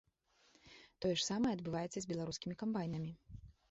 Тое 1.05 1.13
ж 1.19 1.23
самае 1.29 1.53
адбываецца 1.59 1.97
і 1.97 2.03
з 2.07 2.11
беларускімі 2.15 2.61
камбайнамі. 2.65 3.11